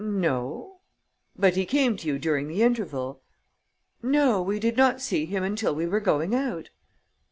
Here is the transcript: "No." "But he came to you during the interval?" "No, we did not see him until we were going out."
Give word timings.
"No." 0.03 0.77
"But 1.35 1.53
he 1.55 1.63
came 1.63 1.95
to 1.97 2.07
you 2.07 2.17
during 2.17 2.47
the 2.47 2.63
interval?" 2.63 3.21
"No, 4.01 4.41
we 4.41 4.59
did 4.59 4.75
not 4.75 4.99
see 4.99 5.27
him 5.27 5.43
until 5.43 5.75
we 5.75 5.85
were 5.85 5.99
going 5.99 6.33
out." 6.33 6.71